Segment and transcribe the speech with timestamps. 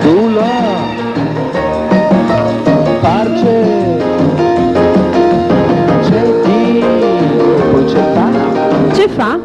[0.00, 0.60] Tu là,
[3.00, 3.56] parce,
[6.02, 6.86] c'è Dio,
[7.70, 8.94] poi c'è pace.
[8.94, 9.38] Ce fa?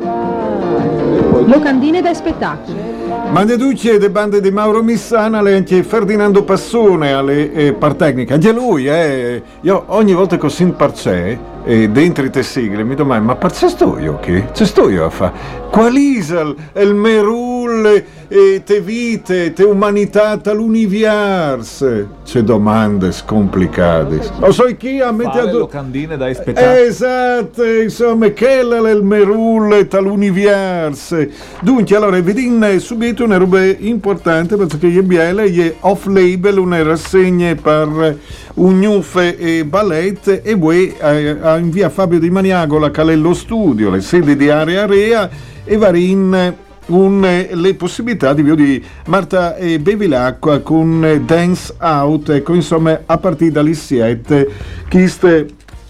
[1.46, 2.92] Locandine da spettacolo.
[3.32, 8.36] Mande Ducci de bande di Mauro Missana, le anche Ferdinando Passone alle eh, par tecnica.
[8.36, 9.42] Anche lui, eh.
[9.62, 13.70] Io ogni volta che ho sentito parcè, e dentro te sigle, mi domando, ma parcè
[13.70, 14.48] sto io che?
[14.52, 15.32] C'è sto io a fa?
[15.70, 22.06] Qual isal, il merulle, e te vite, te umanità, l'univers?
[22.24, 24.20] C'è domande scomplicate.
[24.40, 25.52] O so chi a Fare a...
[25.52, 26.74] locandine da spettacolo.
[26.74, 31.28] Esatto, insomma, che è il merulle tal'univers.
[31.62, 38.18] Dunque, allora, vediamo subito una roba importante perché gli biele, gli off-label, una rassegna per
[38.56, 44.02] un newfe e ballet e voi eh, in via Fabio Di Maniagola, Calello Studio, le
[44.02, 45.30] sedi di Area Area
[45.64, 46.56] e Varin
[46.88, 53.02] un, eh, le possibilità di, di Marta e Bevilacqua con eh, Dance Out, ecco insomma
[53.06, 54.50] a partire dalle 7
[54.90, 55.48] queste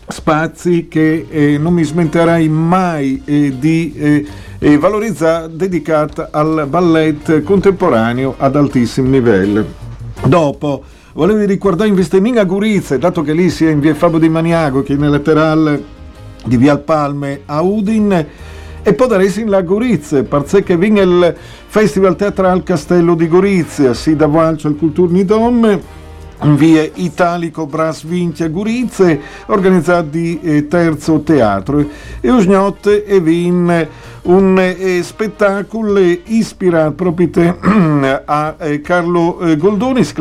[0.07, 4.25] spazi che eh, non mi smenterai mai eh, di eh,
[4.59, 9.81] eh, valorizzare dedicata al ballet contemporaneo ad altissimo livello.
[10.25, 14.83] Dopo volevo ricordare investimenti a Gurizze, dato che lì sia in via Fabio di Maniago
[14.83, 15.83] che nel laterale
[16.45, 18.25] di via Palme a Udin
[18.85, 21.35] e poi daresi in la Gorizia, perché vince il
[21.67, 25.79] Festival Teatrale Castello di Gorizia, si da Valcio al Culturni Dom,
[26.41, 31.85] in via Italico Bras Vinci a Gorizia, organizzato di eh, Terzo Teatro.
[32.19, 33.87] E Usgnotte e vin
[34.23, 37.57] un eh, spettacolo ispirato proprio
[38.25, 40.13] a eh, Carlo eh, Goldoni, si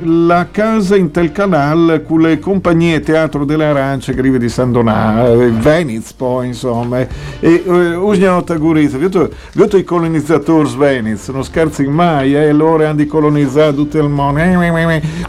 [0.00, 5.40] La casa in tel canal con le compagnie Teatro delle Arance arriva di San Donato,
[5.40, 7.08] eh, Venice poi insomma, e
[7.40, 8.98] eh, Usgnotte a Gorizia.
[8.98, 9.30] Vedo,
[9.76, 14.40] i colonizzatori svenizi, non scherzi mai, eh, loro hanno colonizzato tutto il mondo.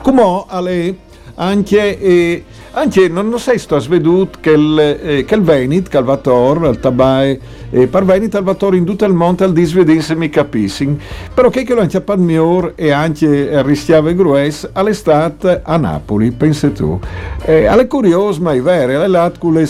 [0.01, 0.95] Come alle
[1.35, 6.69] anche, eh, anche non, non sei sto svedut che il, eh, che il Venit, Calvator,
[6.69, 7.39] il Tabae,
[7.69, 10.97] eh, per Venit, Calvator in tutto il monte al disvedinse mi capissin,
[11.33, 16.71] però che lo anche a miglior e anche a Ristiave Grues all'estate a Napoli, pensi
[16.71, 16.99] tu.
[17.43, 19.65] Eh, alle curios, ma è vero, alle lat con le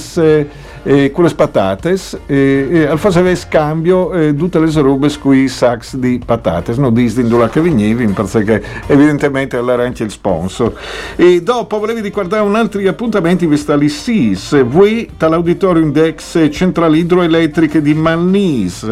[0.84, 5.96] eh, con le patates e, e al faceva scambio eh, tutte le robe qui sax
[5.96, 10.74] di patates non disdi in che venivi perché evidentemente era anche il sponsor.
[11.16, 17.81] E dopo volevi ricordare un altro appuntamento vista lì SIS voi dall'auditorium Dex Centrali Idroelettriche
[17.81, 18.84] di Malnis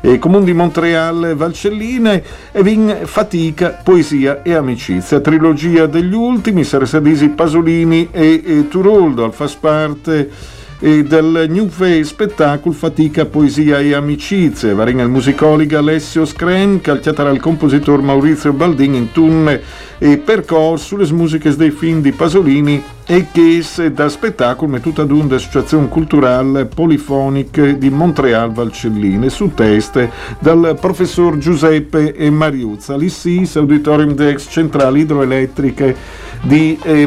[0.00, 2.22] eh, Comune di Montreal Valcelline
[2.52, 5.20] e vin fatica poesia e amicizia.
[5.20, 12.02] Trilogia degli ultimi Saresadisi Pasolini e, e Turoldo al fas parte e del New Face
[12.02, 14.74] spettacolo Fatica, Poesia e Amicizie.
[14.74, 19.60] Varinga il musicologo Alessio Scren, calciata al compositor Maurizio Baldin in tun
[19.98, 25.32] e percorso sulle musiche dei film di Pasolini e che da spettacolo mettuta ad un
[25.32, 29.30] associazione culturale polifoniche di Montreal Valcelline.
[29.30, 30.10] Su teste
[30.40, 35.94] dal professor Giuseppe e Mariuzza, l'ISIS Auditorium Dex Centrali Idroelettriche
[36.42, 37.06] di eh,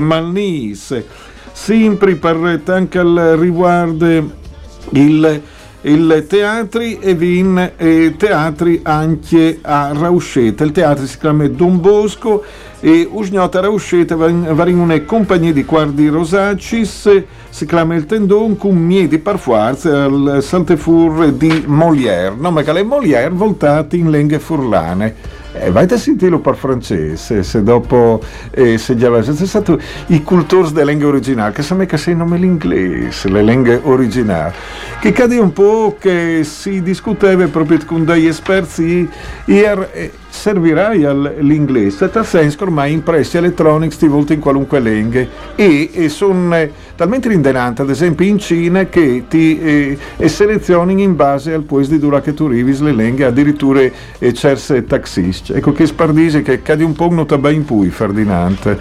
[1.57, 4.05] Sempre per anche al riguardo
[4.89, 5.41] il,
[5.81, 10.65] il teatri e vin e teatri anche a Rausceta.
[10.65, 12.43] Il teatro si chiama Don Bosco
[12.81, 19.17] e Usgnota Rausceta una compagnia di quardi rosacis si chiama il tendon con mie di
[19.17, 22.35] parfuarze al saltefur di Molière.
[22.37, 25.43] No, ma che le Molière voltati in lenghe furlane.
[25.57, 28.21] Eh, vai a sentirlo per francese, se dopo
[28.51, 32.13] eh, se già c'è stato i cultori delle lingue originali, che sa me che sei
[32.13, 34.53] nome l'inglese, le lingue originali,
[34.99, 39.09] che cade un po' che si discuteva proprio con degli esperti
[39.45, 40.23] ieri.
[40.35, 46.09] Eh, servirai all'inglese, nel senso ormai impressi electronics ti volti in qualunque lingua e, e
[46.09, 46.55] sono
[46.95, 51.91] talmente rindenanti, ad esempio in Cina, che ti eh, e selezioni in base al paese
[51.91, 53.81] di dura che tu arrivi le lingue, addirittura
[54.19, 55.53] e cerse taxisti.
[55.53, 58.77] Ecco che spardisi che cade un po' nota ben in pui, Ferdinand.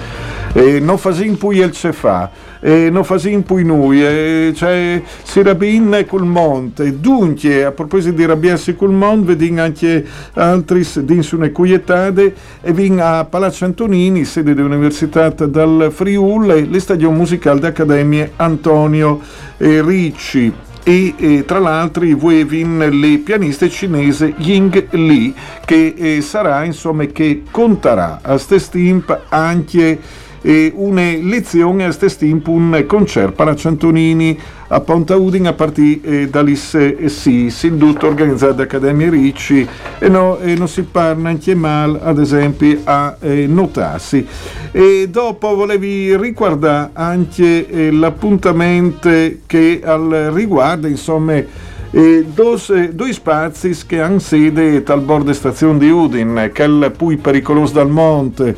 [0.56, 2.30] E non fasin poi il cefà,
[2.60, 7.00] e non fasin poi noi, e cioè si rabin col monte.
[7.00, 12.72] Dunque, a proposito di rabbiarsi col monte, vedi anche altri din su una cuietade e
[12.72, 19.20] vin a Palazzo Antonini, sede dell'Università dal Friul, le stagioni musicali d'Accademia Antonio
[19.58, 20.52] eh, Ricci
[20.86, 25.34] e eh, tra l'altro voi vin le pianiste cinese Ying Li
[25.64, 29.98] che eh, sarà insomma che conterà a ste anche
[30.44, 34.38] eh, una lezione a ste stimp un concerto per Antonini
[34.68, 39.66] a Ponta Udin a partire eh, dall'Isse eh, sì, Sindutto organizzato da Accademia Ricci.
[39.98, 44.26] E, no, e non si parla anche male ad esempio a eh, notarsi.
[44.70, 49.10] E dopo volevi riguardare anche eh, l'appuntamento
[49.46, 55.88] che al riguardo insomma eh, eh, due spazi che hanno sede tal bordo stazione di
[55.88, 58.56] Udin, che è il più pericoloso dal monte,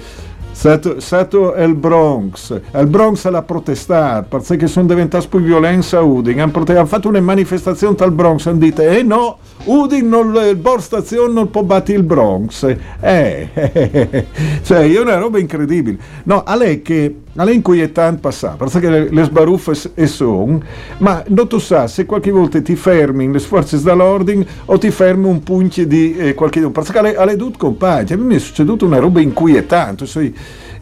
[0.57, 6.41] Stato, stato il Bronx, il Bronx ha protestato perché sono diventati più violenza a Udin,
[6.41, 10.81] hanno, hanno fatto una manifestazione tal Bronx, hanno detto eh no, Udin non, il Bor
[10.81, 13.49] Station non può battere il Bronx, eh,
[14.65, 19.09] cioè è una roba incredibile, no, a lei che a lei inquietante passare, perché le,
[19.11, 20.61] le sbaruffe e sono,
[20.99, 25.27] ma non tu sa se qualche volta ti fermi le forze dall'ordine o ti fermi
[25.27, 28.99] un punto di eh, qualche perché alle, alle due compagni, a me è succeduta una
[28.99, 30.33] roba inquietante, cioè,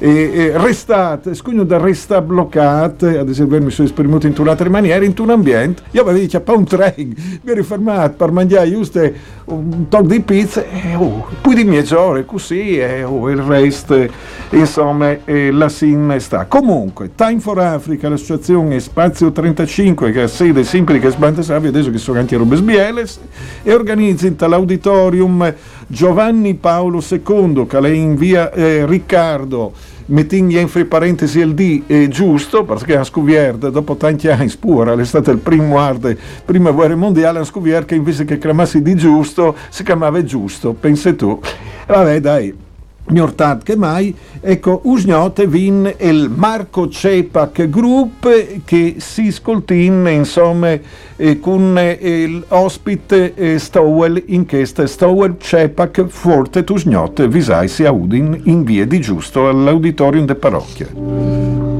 [0.05, 5.03] e, e restate, scugno da resta bloccate, ad esempio mi sono esprimato in un'altra maniera,
[5.03, 9.01] in un ambiente, io avevo detto, c'è un treno, mi ero fermato per mangiare giusto
[9.47, 14.07] un tocco di pizza, e oh, poi di mezz'ora, così, e oh, il resto,
[14.51, 16.45] insomma, eh, la sin sta.
[16.45, 21.91] Comunque, Time for Africa, l'associazione Spazio 35, che ha sede sempre che Sbante Savi, adesso
[21.91, 23.21] che sono anche Robes Bieles,
[23.63, 25.55] e organizza l'auditorium
[25.87, 29.73] Giovanni Paolo II, che lei in via eh, Riccardo,
[30.07, 34.95] mettendo in fra parentesi il D è giusto perché ha scoperto dopo tanti anni spura
[34.95, 39.57] è stata il primo arde prima guerra mondiale scoperto che invece che chiamassi di giusto
[39.69, 41.39] si chiamava giusto pensi tu.
[41.87, 42.64] Vabbè dai
[43.07, 50.79] Miortat che mai, ecco, usgnote vin il Marco Cepac Group che si scoltin insomma
[51.17, 58.41] eh, con eh, l'ospite eh, Stowell in questa Stowell Cepac Forte Tusgnote visai si Udin
[58.45, 61.74] in via di giusto all'auditorium de parrocchia.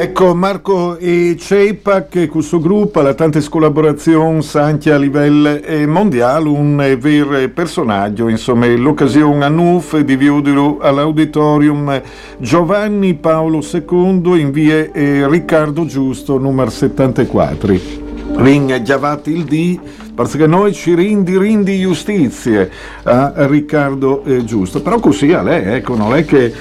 [0.00, 5.58] Ecco Marco e CEPAC, questo gruppo ha tante collaborazioni anche a livello
[5.88, 12.00] mondiale, un vero personaggio, insomma l'occasione a Nuf di vedere all'auditorium
[12.38, 18.06] Giovanni Paolo II in via eh, Riccardo Giusto, numero 74.
[18.36, 19.80] Ring chiavati il D
[20.14, 22.70] perché noi ci rindi rindi giustizie
[23.02, 26.52] a Riccardo eh, Giusto, però così a lei, ecco, non è che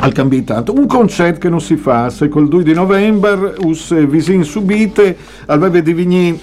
[0.00, 0.72] al cambiato.
[0.72, 5.58] Un concerto che non si fa, se col 2 di novembre, us visin subite, al
[5.58, 6.40] bebe di Vigny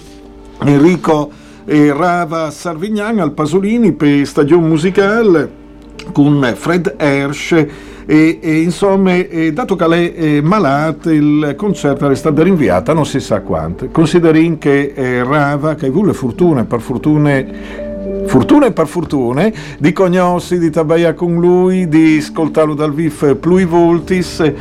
[0.60, 1.30] Enrico
[1.66, 5.66] e Rava Sarvignan al Pasolini per stagione musicale
[6.14, 7.68] con Fred Hersch
[8.06, 13.06] e, e insomma, e dato che lei è malata, il concerto è stato rinviato, non
[13.06, 13.90] si sa quanto.
[13.92, 17.87] Considerando che eh, Rava, che vuole fortuna, per fortune
[18.26, 23.66] fortuna e per fortuna di conosci, di tabaia con lui, di ascoltarlo dal vivo plui
[23.66, 24.54] voltis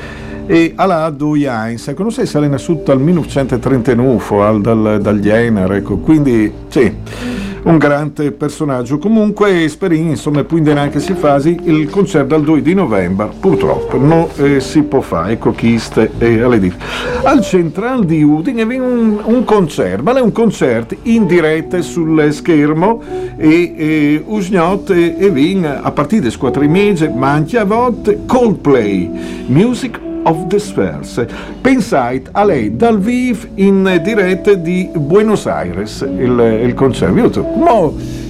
[0.46, 5.78] e alla due anni, ecco, non sei se è nascuto al 1939 dal, dal genere,
[5.78, 7.35] ecco, quindi sì
[7.66, 8.98] un grande personaggio.
[8.98, 14.28] Comunque, Sperin, insomma, quindi anche si fa il concerto dal 2 di novembre, purtroppo non
[14.36, 16.76] eh, si può fare, ecco chiste e alle dita.
[17.22, 22.32] Al Central di Udine è un, un concerto, ma è un concerto in diretta sul
[22.32, 23.02] schermo
[23.36, 28.20] e, e Usgnot e, e Vin a partire da squadre mese, ma anche a volte
[28.26, 29.10] Coldplay,
[29.46, 31.24] Music of the Spheres.
[31.62, 37.42] Pensate a lei dal vivo in diretta di Buenos Aires, il, il concerto.
[37.42, 38.25] Con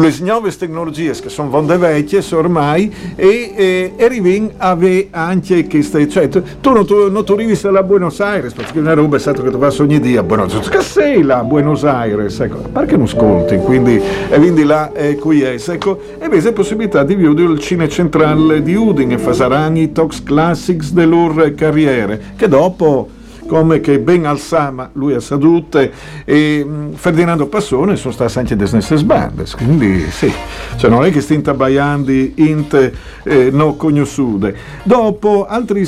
[0.00, 4.76] le nuove tecnologie che sono vonde vecchie ormai e, e, e arrivi a
[5.10, 9.16] anche queste cioè tu, tu non, tu, non arrivi a Buenos Aires perché una roba
[9.16, 10.68] è stato che tu vas ogni dia Buenos Aires.
[10.68, 13.56] Che sei là a Buenos Aires ecco, perché non ascolti?
[13.58, 17.88] Quindi, e quindi là è qui è ecco, e invece possibilità di vedere il cine
[17.88, 23.08] centrale di Udine Fasarani Tox Classics delle loro carriere che dopo
[23.46, 25.92] come che ben al Sama lui ha sedute
[26.24, 30.32] e mm, Ferdinando Passone sono stati anche delle stesse bande quindi sì
[30.76, 32.92] cioè non è che stiamo tabbaiando int
[33.24, 35.84] eh, no conosciute dopo altri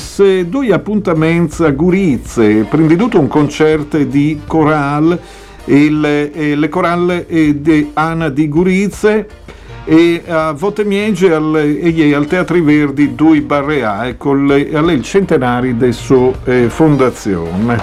[0.47, 2.65] due appuntamenti a Gurizze.
[2.69, 5.17] Prendi tutto un concerto di coral
[5.65, 9.27] il, eh, le coralle eh, di Anna di Gurizze
[9.89, 15.91] e a Votemiege e al Teatri Verdi due barre A e con il centenari della
[15.91, 17.81] sua eh, fondazione.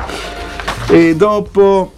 [0.88, 1.90] E dopo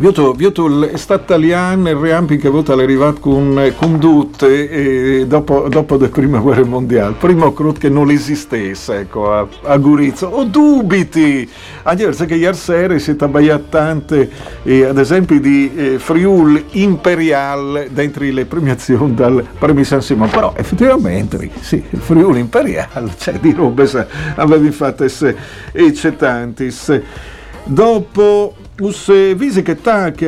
[0.00, 6.08] Vioto, vioto l'estate italiana, il Reampi che vota arrivato con condotte e dopo, dopo la
[6.08, 7.16] prima guerra mondiale.
[7.18, 10.28] Prima credo che non esistesse ecco, a, a Gurizzo.
[10.28, 11.50] O dubiti!
[11.82, 14.30] Anche perché ieri sera si è tagliato tante,
[14.62, 20.30] eh, ad esempio, di eh, Friul Imperial dentro le premiazioni dal Premio San Simone.
[20.30, 23.90] Però effettivamente, sì, Friul Imperial, cioè di robe
[24.36, 25.10] avevi fatte
[25.72, 27.00] e c'è tantis.
[27.64, 29.80] Dopo us visi che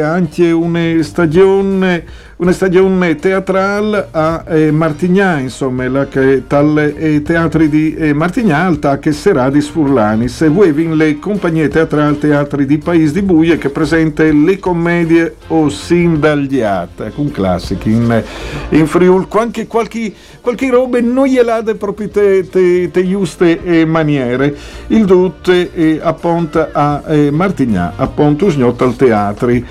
[0.03, 2.05] anche una stagione,
[2.41, 8.75] una stagione teatrale a eh, Martignà, insomma, la che tal eh, teatri di eh, Martignà,
[8.77, 10.27] ta che sarà di Sfurlani.
[10.27, 15.69] Se vuoi le compagnie teatrali teatri di Paese di Buie che presenta le commedie o
[15.69, 18.23] sindagliate, ecco un classico in,
[18.71, 24.57] in Friul, qualche, qualche, qualche roba non gliel'ade proprio te, te, te giuste eh, maniere.
[24.87, 29.67] Il tutte eh, appunto a eh, Martignà, appunto Tusgnot al teatri.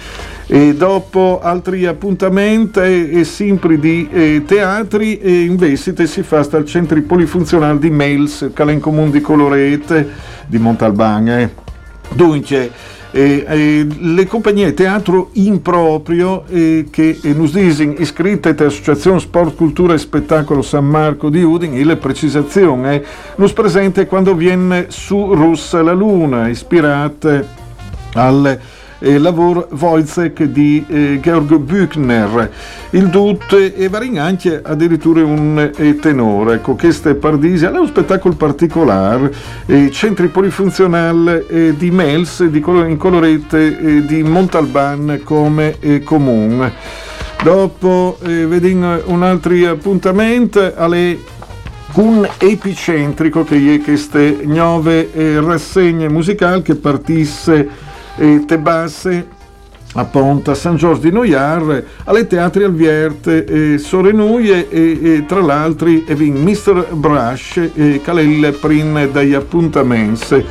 [0.51, 7.77] E dopo altri appuntamenti e, sempre di teatri e investite si fa al centro polifunzionale
[7.77, 10.09] di Mails, Calen Comune di Colorete,
[10.47, 11.27] di Montalbán.
[11.29, 11.49] Eh.
[12.09, 12.71] Dunque,
[13.11, 19.55] eh, eh, le compagnie teatro in proprio eh, che eh, nos disin iscritte all'Associazione Sport,
[19.55, 23.03] Cultura e Spettacolo San Marco di Udin e le precisazioni eh,
[23.35, 27.47] nos presente quando viene su Russa la Luna, ispirate
[28.13, 28.59] al
[28.99, 32.51] eh, lavoro Wojciech di eh, Georg Büchner.
[32.91, 36.55] Il Dut e varin anche addirittura un eh, tenore.
[36.55, 39.33] Ecco, questo è Pardisi, è un spettacolo particolare,
[39.65, 46.73] eh, centri polifunzionali eh, di Mels, di, in colorette eh, di Montalban come comune.
[47.41, 51.17] Dopo eh, vediamo un altro appuntamento alle
[51.93, 57.67] un epicentrico che è queste nuove eh, rassegne musicali che partisse
[58.45, 59.37] Tebasse
[59.93, 65.87] a Ponta, San Giorgio di Noiar, alle teatri Alvierte, eh, Sorenuie e, e, tra l'altro
[65.87, 66.93] e Mr.
[66.93, 70.45] Brush e Calelle Prin dagli appuntamenti.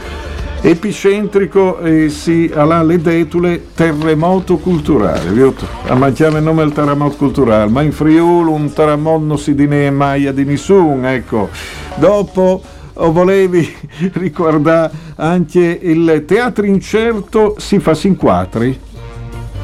[0.60, 5.54] Epicentrico eh, si ha le detule terremoto culturale,
[5.86, 9.92] a mangiare il nome del terremoto culturale, ma in Friuli un terremoto non si dinea
[9.92, 11.48] mai di nessuno, ecco.
[11.94, 12.60] Dopo
[12.98, 13.68] o volevi
[14.14, 18.78] ricordare anche il teatro incerto si fa in quattri?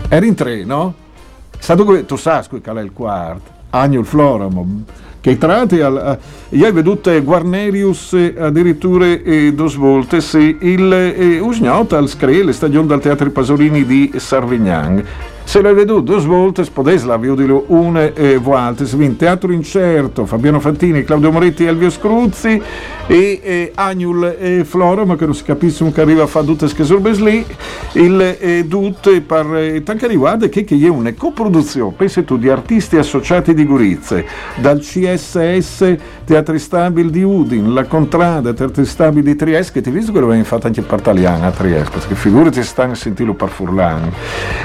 [0.08, 0.94] Era in tre, no?
[1.58, 3.52] Stato tu sai qual è il quarto?
[3.70, 4.84] Agnul Florum,
[5.20, 6.18] che tra l'altro
[6.50, 12.86] io ho veduto Guarnerius addirittura eh, dos voltes il eh, usgnota al scree le stagioni
[12.86, 15.02] dal Teatro Pasolini di Sarvignan
[15.44, 21.04] se l'hai veduto svolte, spodese la vedilo una e volte, in Teatro Incerto, Fabiano Fantini,
[21.04, 22.60] Claudio Moretti, Elvio Scruzzi
[23.06, 26.60] e, e Agnul e Flora, ma che non si capisce che arriva a fare tutte
[26.60, 27.44] queste sorbe lì,
[27.92, 32.48] il eh, tutte per eh, tanto riguarda che, che è una coproduzione, pensi tu, di
[32.48, 34.24] artisti associati di Gurizze,
[34.56, 40.12] dal CSS Teatri Stabili di Udin, la Contrada Teatri Stabili di Trieste, che ti visto
[40.12, 44.10] che lo fatto anche per Taliana a Trieste, perché figurati stanno a sentirlo per Furlan.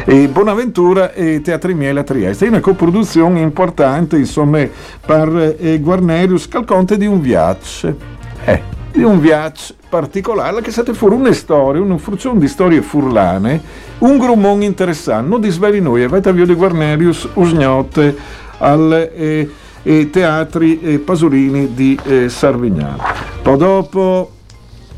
[0.05, 2.45] E Bonaventura Ventura e Teatri Miele a Trieste.
[2.45, 4.65] È una coproduzione importante, insomma,
[5.05, 8.17] per eh, Guarnerius, calconte di un viaggio.
[8.45, 12.81] Eh, di un viaggio particolare che è stata fuori una storia, una fruzione di storie
[12.81, 13.61] furlane,
[13.99, 18.15] un grummone interessante, di sveli noi, avete avvio di Guarnerius, Usgnotte,
[18.59, 19.11] al...
[19.13, 19.49] Eh,
[19.83, 23.01] e teatri eh, Pasolini di eh, Sarvignano.
[23.41, 24.31] Poi dopo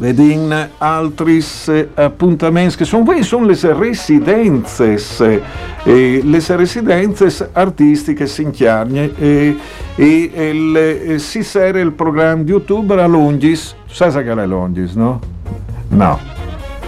[0.01, 1.45] vedin altri
[1.93, 4.97] appuntamenti che sono, sono le residenze
[5.83, 9.55] eh, le residenze artistiche si inchiarne e,
[9.95, 14.95] e, e il, si sera il programma di youtuber a Longis sai che è Longis
[14.95, 15.19] no?
[15.89, 16.19] no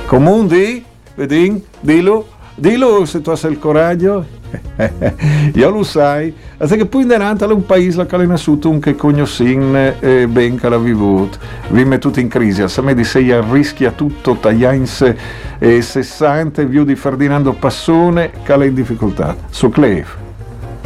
[0.07, 4.42] comune di vedin dillo dillo se tu hai il coraggio.
[5.53, 8.95] Io lo sai, perché poi in denanta è un paese che è nasciuto un che
[8.95, 11.37] conoscin eh, ben che l'ha vivuto,
[11.69, 15.13] vive tutto in crisi, a me di sei rischia tutto tagliains
[15.59, 20.07] e 60 viu di Ferdinando Passone che è in difficoltà, su Cleve,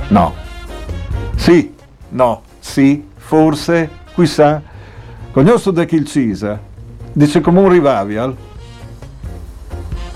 [0.09, 0.33] no,
[1.35, 1.73] sì,
[2.09, 4.61] no, sì, forse, chissà,
[5.31, 6.59] conosco da chi il Cisa,
[7.13, 8.35] dice come un revival,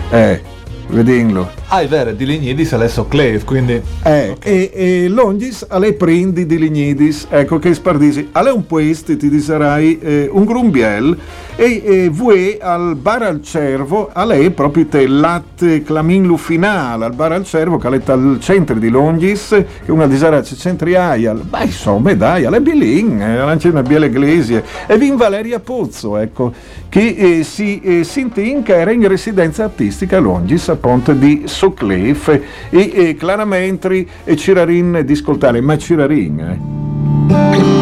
[0.10, 0.42] eh,
[0.88, 1.61] vedinlo.
[1.74, 3.82] Ah, è vero, di Lignidis adesso Cleve, quindi...
[4.04, 9.30] Eh, e, e Longis alle prendi di Lignidis, ecco che spardisi, alle un puesti ti
[9.30, 11.18] diserai eh, un grumbiel.
[11.56, 17.34] E, e vue al bar al cervo, alle proprio te latte claminlu finale al bar
[17.34, 19.50] al cervo che è al centro di Longis,
[19.86, 25.18] che una disarace centriaia, ma insomma dai, alle bilin, eh, una biele iglesia, e vin
[25.18, 26.52] Valeria Pozzo, ecco,
[26.90, 31.44] che eh, si eh, sintin che era in residenza artistica a Longis a Ponte di
[31.62, 32.28] Soclef
[32.72, 37.81] e, e chiaramente e Cirarin di ascoltare, ma Cirarin eh.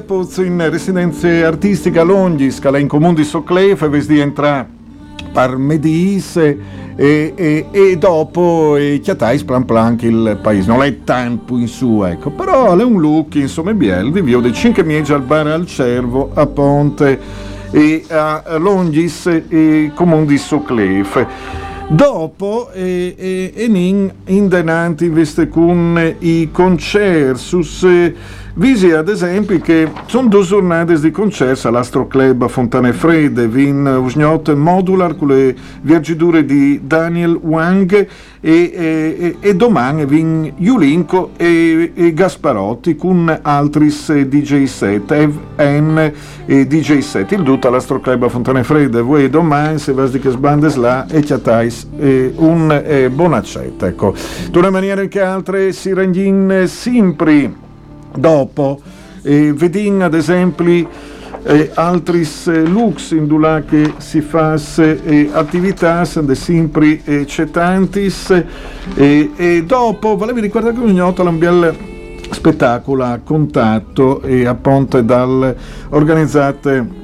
[0.00, 4.66] Pozzo in residenze artistiche a Longis, che è in comune di Soclef, e vesti entra
[5.32, 6.58] par medis e,
[6.96, 12.30] e, e dopo e chiatais plan plan il paese non è tanto in su ecco.
[12.30, 16.30] Però è un look insomma biel di via dei 5 miegi al bar al cervo
[16.34, 17.18] a Ponte
[17.70, 21.26] e a Longis e comune di Soclef
[21.92, 28.14] Dopo, e, e, e nin indenanti investe con i concertus, eh,
[28.54, 33.86] visi ad esempio che sono due giornate di concerti all'Astro Club a Fontane Fredde, vin
[33.86, 38.08] usgnot modular con le viaggiature di Daniel Wang
[38.40, 46.12] e, e, e- domani vin Julinko e, e Gasparotti con altri DJ set, Ev N
[46.46, 50.18] e DJ set, il tutto all'Astro Club a Fontane Fredde, voi domani se vas di
[50.18, 54.14] che sbandes là e chiatais eh, un eh, bonaccetto, ecco.
[54.50, 57.68] D'una maniera che altre si rendin sempre
[58.16, 58.80] dopo,
[59.22, 60.88] e vedin ad esempio
[61.42, 68.30] eh, altri lux in dula che si fa eh, attività de sempre eh, cetantis
[68.94, 71.88] e, e dopo volevi ricordare che ogni volta l'ambiente
[72.30, 75.54] spettacolo a contatto e a ponte dal,
[75.90, 76.98] organizzate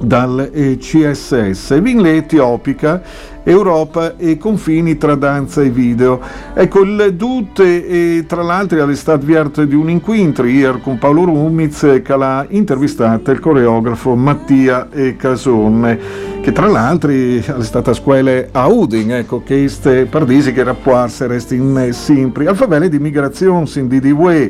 [0.00, 3.02] dal eh, CSS, Vinle Etiopica,
[3.42, 6.20] Europa e confini tra danza e video.
[6.54, 12.00] Ecco, il Dute, eh, tra l'altro, stato avviato di un incontro ieri con Paolo Rumiz
[12.02, 15.98] che l'ha intervistato il coreografo Mattia e Casone,
[16.40, 21.26] che tra l'altro è stata a scuola a Udin, ecco, che ste pardisi che rapporsi
[21.26, 24.48] resti in sempre, al favele di migrazione, in DDW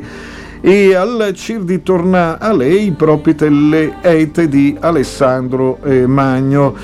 [0.60, 6.74] e al Cir di tornare a lei proprio le ete di Alessandro eh, Magno.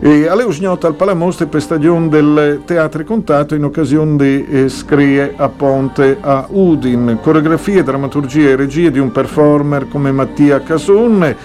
[0.00, 5.34] E alle usgnota al Palamostre per stagione del Teatro Contatto in occasione di eh, Scrie
[5.36, 7.18] a Ponte a Udin.
[7.20, 11.36] Coreografie, drammaturgie e regie di un performer come Mattia Cason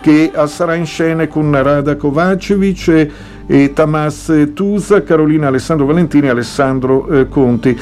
[0.00, 3.08] che sarà in scena con Rada Kovacevic
[3.46, 7.78] e, Tamas Tusa, Carolina Alessandro Valentini e Alessandro eh, Conti.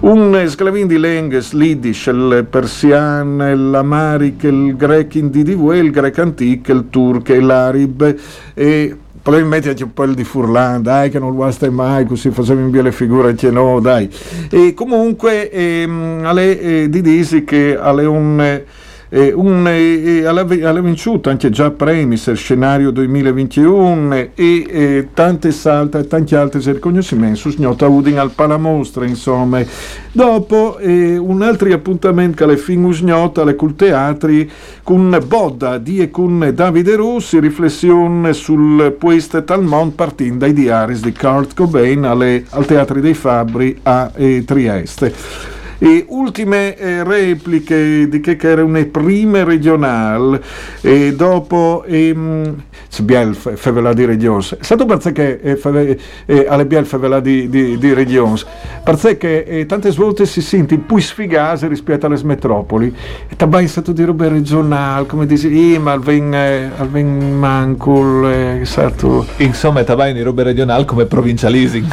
[0.00, 6.72] Un sclavin di lengues, l'Iddish, il persian, l'amaric, il greco in DDV, il greco antico,
[6.72, 8.16] il turco e l'arib
[8.54, 12.30] e probabilmente anche un po' il di Furlan, dai che non lo stai mai, così
[12.30, 14.08] facciamo in via le figure che no, dai.
[14.48, 18.64] E comunque ehm, alle, eh, di disi che alle un eh,
[19.12, 25.98] un, eh, alla, alla vinciuto anche già premi per scenario 2021 e eh, tante salte
[25.98, 29.60] e tanti altri riconoscimenti su Sgnota Udin al Palamostra insomma.
[30.12, 34.48] Dopo eh, un altro appuntamento alle fin usgnota alle col teatri
[34.84, 40.98] con Bodda di e con Davide Rossi riflessione sul pueste tal mon partendo dai diari
[41.00, 48.06] di Kurt Cobain alle, al Teatro dei Fabbri a eh, Trieste e ultime eh, repliche
[48.06, 50.38] di che, che era una prime regional
[50.82, 52.62] e dopo ehm,
[53.00, 57.94] Biel favela di regions stato perché eh, fave, eh, alle Biel favela di, di, di
[57.94, 58.44] regions
[58.84, 62.94] perché eh, tante volte si sente più sfigase rispetto alle metropoli
[63.26, 67.38] e tabai è stato di roba regionale come dici ma al ven, eh, al ven
[67.38, 71.86] mancul eh, stato insomma tabai di roba regionale come provincialising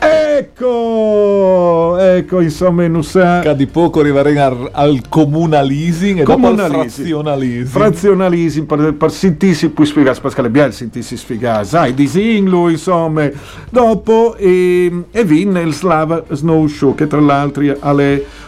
[0.38, 7.66] ecco ecco insomma in USA Che di poco arriveremo al comunalising e dopo al frazionalising.
[7.66, 13.28] Frazionalising per, per sentirsi più sfigati, perché biel sentirsi sfigati, sai, disinglo, insomma.
[13.70, 17.76] Dopo e, e vinne il Slava Snow Show, che tra l'altro è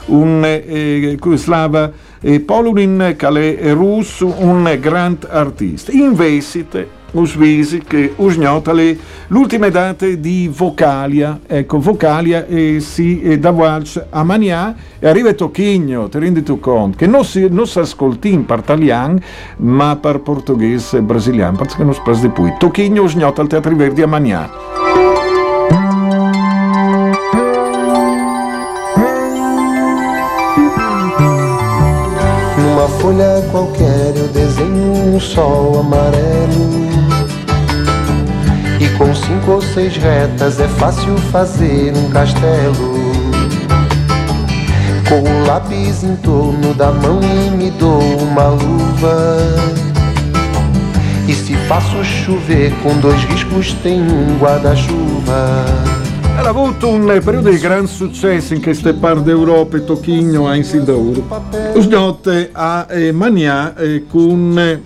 [0.06, 5.92] un eh, Slava eh, Polunin, che è russo, un grande artista.
[5.92, 6.14] In
[7.12, 8.96] Usvisi che usgnotale
[9.28, 11.40] l'ultima data di Vocalia.
[11.46, 16.60] Ecco Vocalia e si e da Walsh a Mania e arriva Tocchigno ti rendi tu
[16.60, 16.98] conto?
[16.98, 19.20] Che non si, non si ascolti in partalian
[19.56, 23.74] ma per portoghese e brasiliano perché non si passa di più Tocchigno usgnota al Teatro
[23.74, 24.50] Verdi a Mania
[32.56, 36.89] Numa folha qualquer eu desenho um sol amarelo
[39.30, 42.98] cinco ou seis retas é fácil fazer um castelo.
[45.08, 49.36] Com o lápis em torno da mão e me dou uma luva.
[51.28, 55.64] E se faço chover com dois riscos, tem um guarda-chuva.
[56.36, 61.24] Ha avuto un periodo di gran successo in queste parti d'Europa e Tocchigno a Insindauro.
[61.74, 64.80] Usnotte a eh, Mania eh, con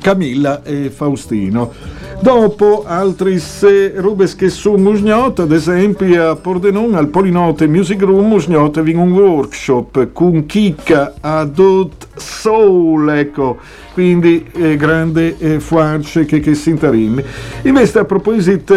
[0.00, 1.95] Camilla e Faustino.
[2.20, 8.32] Dopo altri se rubes che sono usgnot, ad esempio a Pordenon al Polinote Music Room
[8.32, 13.58] usgnot vin un workshop con chicca adult soul, ecco,
[13.92, 17.22] quindi eh, grande eh, fuarce che, che si interim.
[17.62, 18.74] Invece a proposito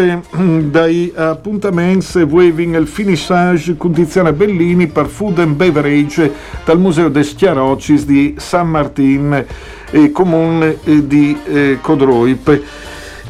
[0.70, 6.32] dai appuntamenti waving il finissage con Tiziana Bellini per Food and Beverage
[6.64, 9.44] dal Museo des Chiarocis di San Martin
[9.90, 12.62] e comune eh, di eh, Codroip.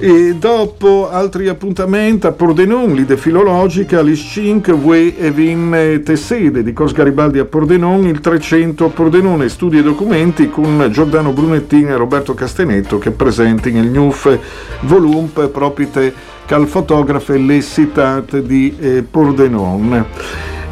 [0.02, 6.94] E dopo altri appuntamenti a Pordenone, l'ide filologica, l'Iscink, Vue e Vin Tessede di Cos
[6.94, 12.32] Garibaldi a Pordenone, il 300 a Pordenone, studi e documenti con Giordano Brunettin e Roberto
[12.32, 14.38] Castenetto che presenti nel NUF
[14.84, 15.86] volume proprio
[16.50, 20.04] cal fotografe le citate di eh, Pordenone.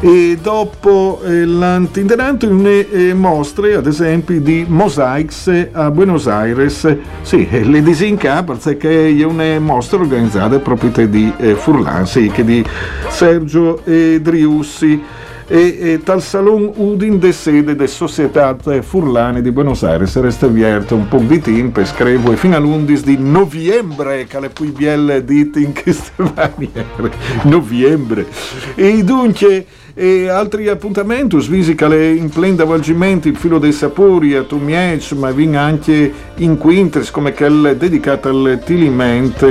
[0.01, 6.97] E dopo eh, l'antindenanto une eh, mostre ad esempio di mosaics a Buenos Aires.
[7.21, 12.61] Sì, le disinca perché è una mostra organizzata proprio di eh, Furlan sì, che di
[13.07, 15.01] Sergio eh, Driussi
[15.49, 20.15] e, e tal salon Udin de sede de Societat Furlane di Buenos Aires.
[20.19, 24.67] Resta avviato un po' di tempo scrivo e fino all'11 di novembre che le poi
[24.67, 27.11] bielle dite in queste maniere.
[27.43, 28.27] Novembre.
[28.75, 35.11] E dunque e altri appuntamenti, visicale in pleno avvolgimento il filo dei sapori a Tumiec,
[35.13, 39.41] ma vin anche in quintres come quelle dedicate al Tiliment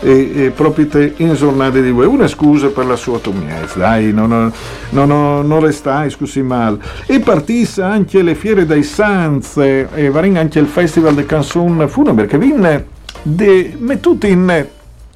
[0.00, 2.06] e, e proprio in giornate di voi.
[2.06, 4.52] Una scusa per la sua Tumiec, dai, non,
[4.90, 5.08] non,
[5.46, 6.78] non restai, scusi male.
[7.06, 12.26] E partisse anche le fiere dei Sanz e varin anche il Festival de Canson Funebre
[12.26, 12.86] che vinne
[13.22, 14.66] de, mettuti in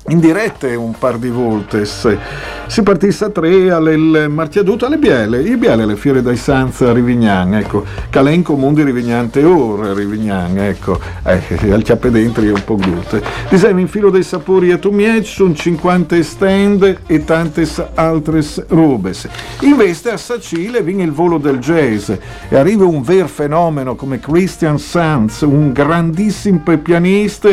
[0.08, 1.84] in dirette un par di volte.
[1.84, 7.54] Si partisse a tre al Marchiaduto alle Biele, i Biele le fiere dai Sanza Rivignan,
[7.54, 13.22] ecco, Calenco Mundi Rivignante Or Rivignan, ecco, eh, al chiappe dentro è un po' glute.
[13.48, 19.28] Disegno in filo dei sapori a Tumiec, sono 50 stand e tante altre robes.
[19.60, 24.78] Invece a Sacile viene il volo del jazz e arriva un ver fenomeno come Christian
[24.78, 27.48] Sanz, un grandissimo pianista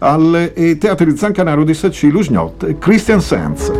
[0.00, 3.70] al Teatro di Zancanaro di Sacile, Usgnot, Christian Sanz.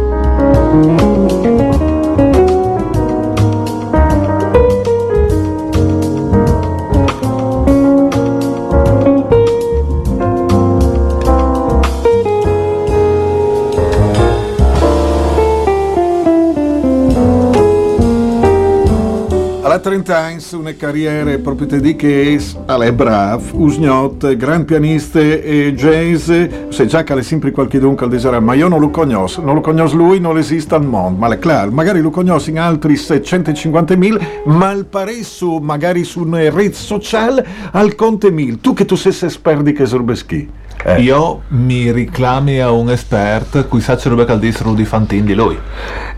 [19.79, 22.37] A 30 anni, una carriera proprio di che
[22.67, 26.33] è bravo, usgnot, gran pianista e jazz,
[26.69, 29.55] se già che è sempre qualche dunque al deserto, ma io non lo conosco, non
[29.55, 32.95] lo conosco lui, non esiste al mondo, ma è chiaro, magari lo conosco in altri
[32.95, 38.97] 150.000, ma il paresso magari su una rete sociale al conte mil, tu che tu
[38.97, 40.51] sei esperto di che sorbeschi.
[40.85, 41.01] Eh.
[41.01, 45.59] Io mi riclami a un esperto cui sa c'è roba che Rudy Fantin di lui.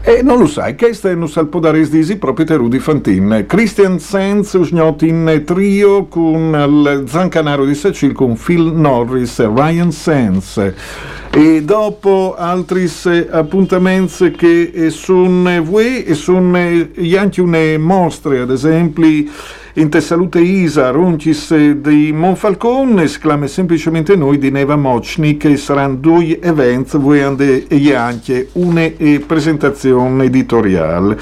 [0.03, 3.45] E non lo sai, questo è un salpo da resdisi proprio te Rudy Fantin.
[3.47, 9.93] Christian Sanz usgnot in trio con il zancanaro di Sacil con Phil Norris e Ryan
[9.93, 10.73] Sanz.
[11.33, 12.91] E dopo altri
[13.31, 19.25] appuntamenti che sono voi e sono anche una mostre, ad esempio
[19.75, 25.95] in te salute Isa, Roncis di Monfalcone, esclame semplicemente noi di Neva Mochni che saranno
[25.95, 28.91] due eventi, voi andate e anche una
[29.25, 31.17] presentazione editoriale.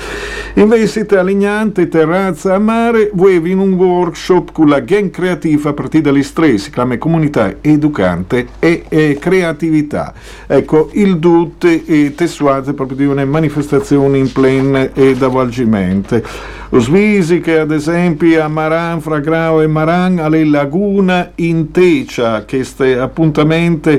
[0.55, 6.05] Invece Alignante, Terrazza a Mare, voi in un workshop con la gang creativa a partire
[6.05, 10.15] dagli stress, clame comunità educante e, e creatività.
[10.47, 16.57] Ecco, il DUT e testuate proprio di una manifestazione in plena ed avvolgimento.
[16.71, 22.99] Svisi che ad esempio a Maran, Fragrao e Maran alle Laguna in Tecia, che ste
[22.99, 23.91] appuntamento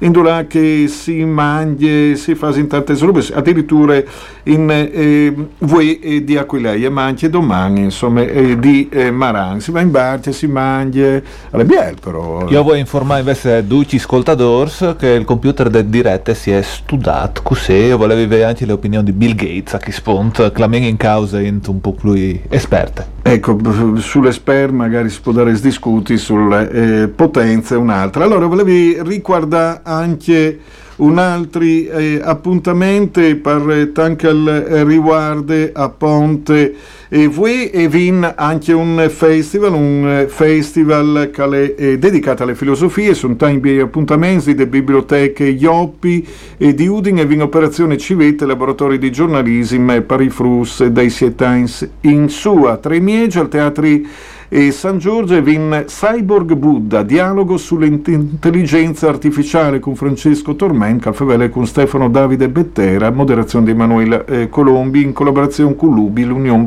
[0.00, 4.02] in là che si mangia, si fa in tante robe, addirittura
[4.44, 9.60] in eh, voi eh, di Aquileia, ma anche domani, insomma, eh, di eh, Maran.
[9.60, 12.46] Si va in bar, si mangia, alle biel però.
[12.48, 17.42] Io voglio informare invece tutti gli ascoltatori che il computer del dirette si è studiato,
[17.42, 21.40] così volevo vedere anche le opinioni di Bill Gates a chi spunta, clamen in causa
[21.40, 22.16] in un po' più
[22.48, 23.06] esperte.
[23.22, 23.58] Ecco,
[23.96, 28.24] sull'espert magari si può dare discuti sulle eh, potenze un'altra.
[28.24, 30.58] Allora, volevi riguardare anche
[30.96, 34.48] un altro eh, appuntamento per anche il
[34.84, 36.74] riguardo a Ponte
[37.08, 43.78] e voi e vin anche un festival, un festival è dedicato alle filosofie, sono tanti
[43.78, 46.26] appuntamenti delle biblioteche Ioppi
[46.58, 51.88] e di Udine e vin operazione civetta laboratori di giornalismo per i frus dei Sietans
[52.02, 54.06] in sua, tre miege al teatri
[54.48, 62.08] e San Giorgio vin Cyborg Buddha, dialogo sull'intelligenza artificiale con Francesco Tormen, Calfavelle con Stefano
[62.08, 66.64] Davide Bettera, moderazione di Emanuele eh, Colombi in collaborazione con l'UBI, l'Unione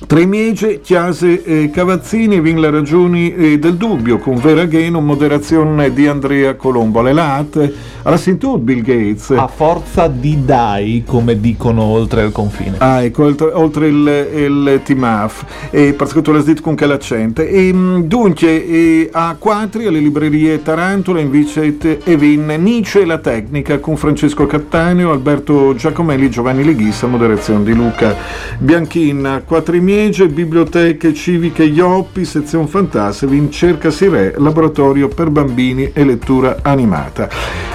[0.00, 0.04] Buddista.
[0.04, 5.92] A Tremiege, Chiase e Cavazzini, vin le ragioni eh, del dubbio, con Vera Gheno, moderazione
[5.92, 7.02] di Andrea Colombo.
[7.02, 9.30] Le latte, alla sentito Bill Gates.
[9.30, 12.76] A forza di dai, come dicono oltre il confine.
[12.78, 17.42] Ah, ecco, oltre, oltre il, il TIMAF, e perché tu l'hai detto con che l'accento.
[17.42, 17.72] E,
[18.04, 24.46] dunque, e, a Quatri, alle librerie Tarantola, invece, e vin Nietzsche la tecnica, con Francesco
[24.46, 28.14] Cattaneo, Alberto Giacomelli, Giovanni Leghissa, moderazione di Luca
[28.58, 29.42] Bianchin.
[29.44, 36.58] Quattrimila Miege, biblioteche civiche Ioppi, sezione Fantasmi, in Cerca Sirè, laboratorio per bambini e lettura
[36.62, 37.28] animata.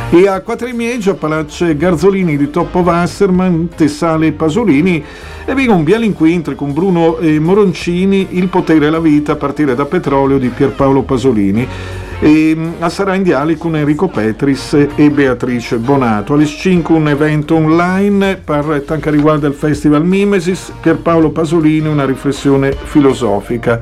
[0.10, 5.04] E a Quattrimiege, a Palazzo Garzolini di Toppo Wasserman, Tessale Pasolini,
[5.44, 9.84] e viene un bialinquintre con Bruno Moroncini, Il potere e la vita a partire da
[9.84, 11.68] Petrolio di Pierpaolo Pasolini
[12.26, 16.34] e mm, a Sarà Indiali con Enrico Petris e Beatrice Bonato.
[16.34, 22.72] Alle 5 un evento online per anche riguarda il Festival Mimesis, Pierpaolo Pasolini una riflessione
[22.72, 23.80] filosofica.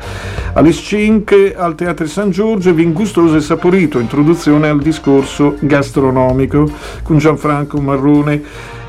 [0.52, 6.70] Alle 5 al Teatro San Giorgio vin gustoso e saporito, introduzione al discorso gastronomico
[7.02, 8.44] con Gianfranco Marrone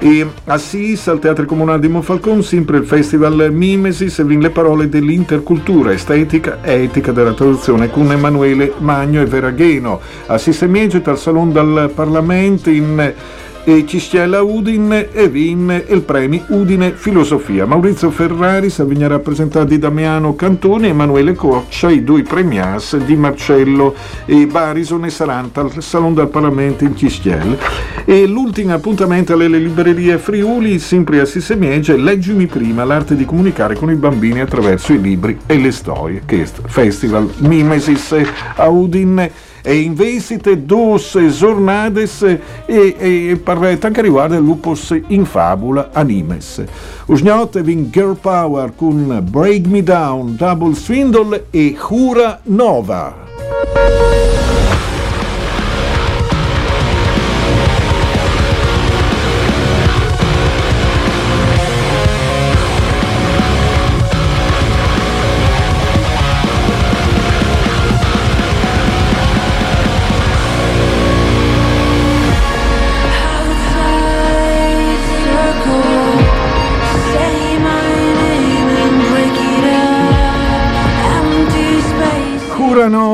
[0.05, 4.91] e a Sis, al Teatro Comunale di Monfalcone, sempre il Festival Mimesis, e le parole
[4.91, 9.99] dell'intercultura, estetica e etica della traduzione con Emanuele Magno e Veragheno.
[10.27, 13.15] A Sis e Miegeta, al Salone del Parlamento in
[13.87, 17.65] Cistiella Udine e Vin il premio Udine Filosofia.
[17.65, 23.95] Maurizio Ferrari viene rappresentati Damiano Cantoni e Emanuele Coccia, i due premias di Marcello
[24.27, 27.57] e Barison e Saranta al Salone del Parlamento in Cistiella.
[28.05, 33.91] E l'ultimo appuntamento alle librerie Friuli, sempre a Sissemiege, Leggimi prima, l'arte di comunicare con
[33.91, 36.23] i bambini attraverso i libri e le storie.
[36.27, 38.15] Che Festival Mimesis
[38.57, 46.63] a Udine e investite dos jornades e, e per anche riguarda lupus in fabula animes.
[47.07, 54.24] Usgnot vin Girl Power con Break Me Down, Double Swindle e Jura Nova.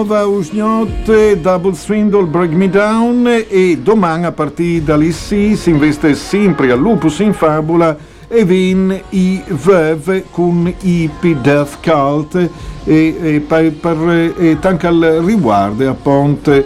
[0.01, 6.15] Nova Usgnot, Double Swindle, Break Me Down e domani a partire da lì si investe
[6.15, 7.95] sempre a Lupus in Fabula
[8.27, 15.21] e vin i Veuve con i Death Cult e, e per, per e, tanto al
[15.23, 16.65] riguardo appunto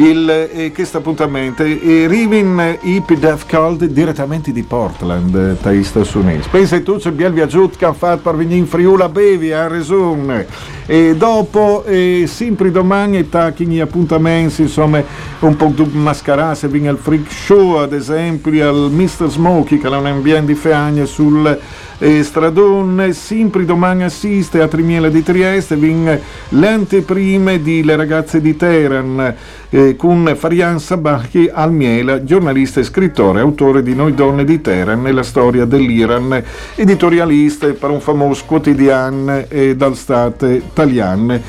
[0.00, 6.48] il, eh, questo appuntamento e Rivin Hip Death Cult direttamente di Portland dagli Stati Uniti.
[6.50, 9.68] Pensa tu c'è bien viaggiato che hanno fatto per venire in Friuli a bevi a
[9.68, 10.46] ragione
[10.86, 15.02] e dopo eh, sempre domani tacchi gli appuntamenti insomma
[15.40, 19.28] un po' di mascarà se viene al freak show ad esempio al Mr.
[19.28, 21.58] Smokey che è un ambiente di feagne sul
[22.00, 28.56] eh, Stradone, sempre domani assiste a Trimiela di Trieste, vin l'anteprime di Le ragazze di
[28.56, 29.34] Teheran
[29.70, 35.06] eh, con Farian Sabacchi al Miela, giornalista e scrittore, autore di Noi donne di Teheran
[35.06, 36.42] e la storia dell'Iran,
[36.74, 41.40] editorialista per un famoso quotidiano eh, dal Stato italiano.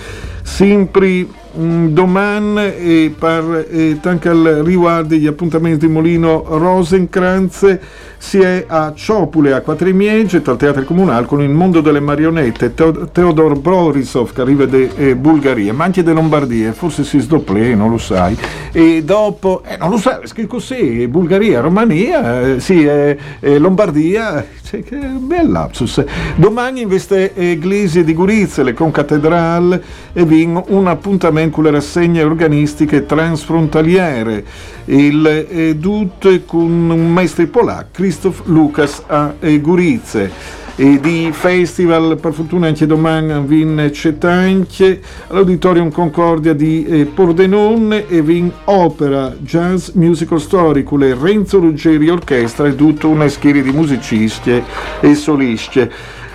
[0.44, 7.80] Sempre mm, domani e per eh, tanto al riguardo gli appuntamenti di Molino Rosenkranz
[8.22, 13.58] si è a Ciopule, a Quatrimiege, al Teatro Comunale, con il mondo delle marionette, Teodor
[13.58, 17.98] Borisov, che arriva da eh, Bulgaria, ma anche da Lombardia, forse si sdopplè, non lo
[17.98, 18.38] sai.
[18.72, 23.18] E dopo, eh, non lo sai, che così, Bulgaria, Romania, eh, sì, eh,
[23.58, 26.04] Lombardia, cioè, che bel lapsus.
[26.36, 29.82] Domani investe Eglise di Gurizele con Cattedrale
[30.14, 34.46] e vin un appuntamento con le rassegne organistiche transfrontaliere.
[34.86, 40.60] Il eh, Dut con un maestro polacco, Krzysztof Lukas a Gurizze.
[40.76, 48.08] E di festival, per fortuna anche domani vin c'è anche all'Auditorium Concordia di eh, Pordenone
[48.08, 53.60] e vin opera jazz musical story con le Renzo Ruggeri Orchestra e tutta una schiera
[53.60, 54.64] di musicisti
[55.02, 55.90] e solisti.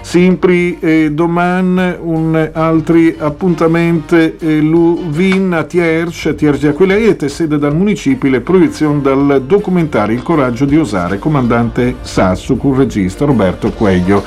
[0.07, 7.75] Sempre eh, domani un altri appuntamento eh, Luvin a Tierce, a Tierce Aquilete, sede dal
[7.75, 14.23] municipio, le proiezioni dal documentario Il coraggio di osare, comandante Sasso, con regista Roberto Queglio.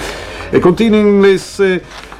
[0.49, 1.37] E continuano le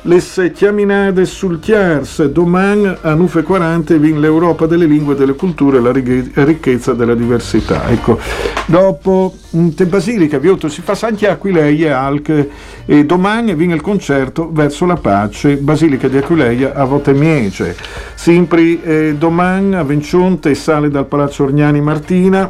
[0.03, 0.21] le
[0.53, 5.91] chiaminade sul Chiars, domani a Nufe 40 vin l'Europa delle lingue e delle culture, la
[5.91, 7.89] ricchezza della diversità.
[7.89, 8.17] Ecco,
[8.65, 9.33] dopo
[9.75, 12.47] te Basilica, Viotto si fa Santi Aquileia e Alc
[12.85, 17.75] e domani viene il concerto verso la pace, Basilica di Aquileia a Votemiece.
[18.13, 22.49] Sempre eh, domani a Vencionte sale dal Palazzo Orgnani Martina,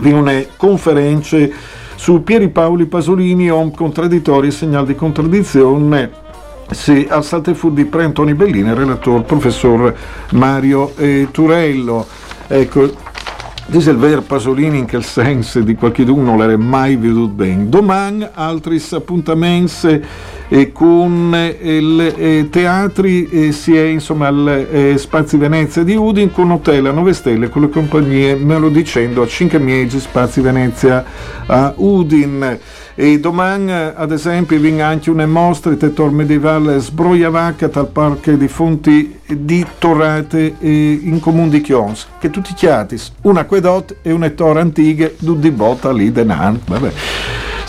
[0.00, 1.52] viene conferenze
[1.94, 6.28] su Pieri Paoli Pasolini, om contraddittori e segnal di contraddizione
[6.70, 9.94] sì, al Saltefood di Pre-Antoni Bellini, relatore professor
[10.32, 12.06] Mario eh, Turello.
[12.46, 13.08] Ecco,
[13.70, 17.68] Dice il vero Pasolini in quel senso di qualcuno l'era mai veduto bene.
[17.68, 20.02] Domani altri appuntamenti
[20.48, 26.32] eh, con il eh, teatri eh, si è insomma al eh, Spazi Venezia di Udin
[26.32, 30.40] con Hotel a 9 Stelle con le compagnie me lo dicendo a 5 miegi Spazi
[30.40, 31.04] Venezia
[31.46, 32.58] a Udin.
[32.94, 38.48] E domani, ad esempio, vi anche una mostra di tor medievale sbroiavacca dal parco di
[38.48, 44.60] fonti di Torrate in comune di Chions, che tutti chiatis, un acquedotto e un ettore
[44.60, 46.60] antiche, di botta lì denan.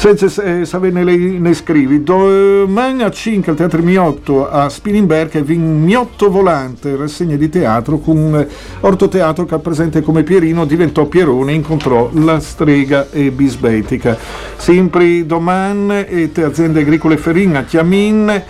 [0.01, 2.01] Senza eh, saperne le, ne scrivi.
[2.01, 8.35] Domani a 5 al Teatro Miotto a Spilimberg vin Miotto Volante, rassegna di teatro con
[8.35, 8.47] eh,
[8.79, 14.17] ortoteatro che presente come Pierino diventò Pierone, incontrò la strega e bisbetica.
[14.57, 18.43] Sempre domani e te aziende agricole Ferrin a Chiamin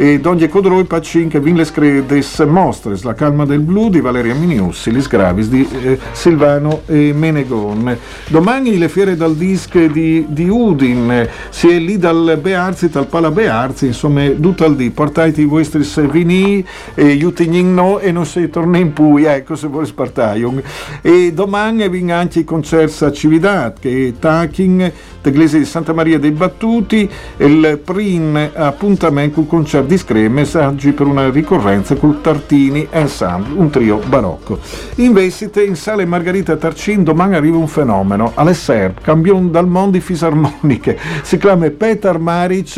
[0.00, 4.32] e Donje Codroi Pacin che vin le scredes mostres, La calma del blu di Valeria
[4.32, 7.98] Miniussi, Lis Gravis di eh, Silvano e Menegon.
[8.28, 13.32] Domani le fiere dal disc di, di Udin, si è lì dal Bearzi, dal Pala
[13.32, 18.48] Bearzi, insomma, tutto al dì, portate i vostri vini, e Jutignin no e non si
[18.50, 20.62] torna in Puglia, ecco se vuole spartaion.
[21.02, 26.20] E domani vin anche i concerti a Cividat, che è Taking, l'Eglise di Santa Maria
[26.20, 33.58] dei Battuti, il PRIN appuntamento con concerto discreti messaggi per una ricorrenza col Tartini Ensemble,
[33.58, 34.60] un trio barocco.
[34.96, 40.00] Investite in sale Margherita Tarcin, domani arriva un fenomeno, alle Serb, campione dal mondo di
[40.00, 42.68] fisarmoniche, si chiama Petar Maric,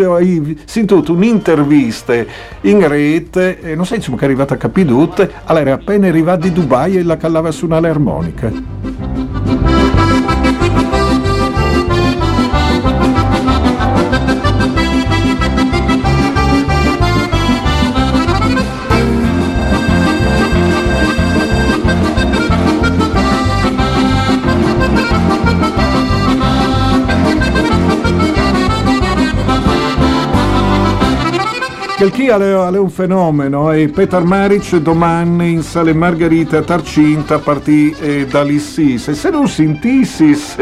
[0.64, 2.14] si intitola un'intervista
[2.62, 6.96] in rete, e non insomma che è arrivata a Capidut, allora appena arrivata di Dubai
[6.96, 9.09] e la callava su un'ale armonica.
[32.00, 38.26] Che chi è un fenomeno e Peter Maric domani in Sale Margherita Tarcinta partì eh,
[38.26, 40.56] dall'Issis e se non sentissis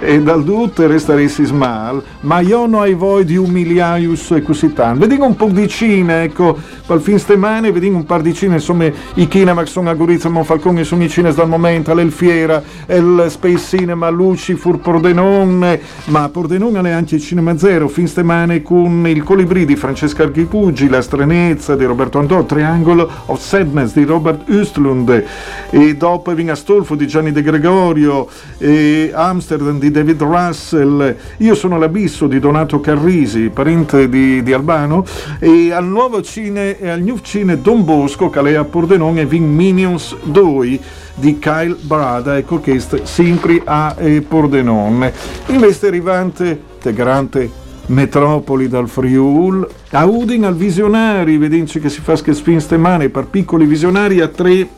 [0.00, 5.06] eh, dal dute restaressis mal ma io non hai voi di umiliaius e così tanto
[5.06, 8.90] vediamo un po' di cine ecco per fin stemane vediamo un par di cine insomma
[9.14, 14.08] i Kinemax sono a Gorizia Monfalcone sono i cines dal momento l'Elfiera il Space Cinema
[14.08, 17.86] Luci Fur Pordenone ma Pordenone è anche Cinema Zero.
[17.88, 23.40] Fin stemane con il Colibrì di Francesca Archipugi La stranezza di Roberto Andò, Triangle of
[23.40, 25.24] Sadness di Robert Östlund
[25.70, 28.26] e dopo Vinga Stolfo di Gianni De Gregorio
[28.58, 35.04] e Amsterdam di David Russell Io sono l'abisso di Donato Carrisi, parente di, di Albano
[35.38, 39.26] e al nuovo cine e al new cine Don Bosco che lei a Pordenone e
[39.26, 40.80] Vin Minions 2
[41.14, 43.94] di Kyle Barada ecco che sempre a
[44.26, 45.12] Pordenone.
[45.46, 52.32] Invece arrivante Tegrante metropoli dal Friul, a Udin al visionari, vedendo che si fa che
[52.32, 54.68] spinste mani per piccoli visionari a tre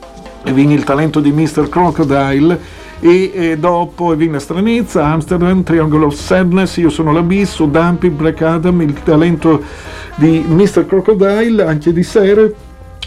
[0.44, 1.68] e viene il talento di Mr.
[1.68, 2.58] Crocodile
[3.00, 8.80] e, e dopo viene Stranezza, Amsterdam, Triangle of Sadness, io sono l'Abisso, Dumpy, Black Adam,
[8.80, 9.62] il talento
[10.16, 10.86] di Mr.
[10.86, 12.54] Crocodile, anche di Sere,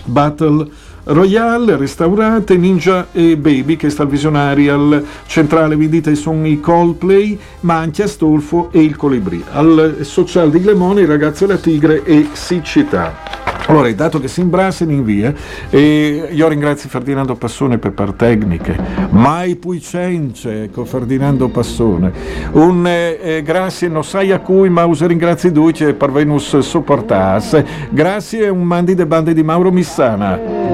[0.05, 0.67] Battle
[1.05, 7.77] Royale, Restaurate, Ninja e Baby che sta al visionarial centrale vendita sono i Coldplay, ma
[7.77, 9.43] anche Astolfo e il Colibrì.
[9.51, 13.53] Al social di Glemone, il ragazzo la tigre e Siccità.
[13.67, 15.33] Allora, dato che si imbrassano in via,
[15.71, 18.77] e io ringrazio Ferdinando Passone per par tecniche,
[19.09, 22.11] mai puicence, ecco Ferdinando Passone,
[22.51, 27.63] un eh, eh, grazie non sai a cui, ma uso ringrazi duce per venus sopportas,
[27.89, 30.64] grazie un mandi de bande di Mauro Missana.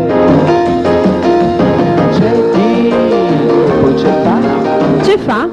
[5.12, 5.46] Ce fa?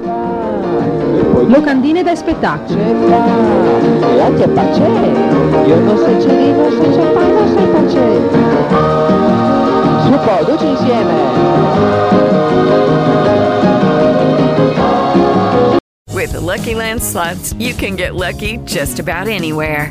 [1.48, 2.78] Locandine da spettacolo.
[2.78, 4.86] E anche pace.
[5.66, 8.20] Io non so cerino, se c'è pane, se pace.
[10.04, 11.12] Su po', tutti insieme.
[16.12, 19.90] With the Lucky Land slots, you can get lucky just about anywhere.